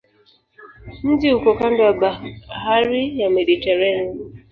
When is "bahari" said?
1.99-3.01